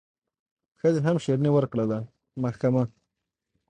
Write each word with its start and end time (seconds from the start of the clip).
ښځي 0.79 0.99
هم 1.05 1.17
شیریني 1.23 1.51
ورکړله 1.53 1.97
محکمه 2.43 2.83